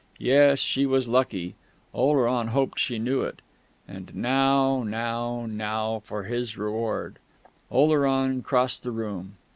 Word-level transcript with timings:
Yes, 0.17 0.57
she 0.57 0.87
was 0.87 1.07
lucky; 1.07 1.53
Oleron 1.93 2.47
hoped 2.47 2.79
she 2.79 2.97
knew 2.97 3.21
it.... 3.21 3.39
And 3.87 4.15
now, 4.15 4.81
now, 4.81 5.45
now 5.47 6.01
for 6.03 6.23
his 6.23 6.57
reward! 6.57 7.19
Oleron 7.69 8.41
crossed 8.41 8.81
the 8.81 8.89
room. 8.89 9.35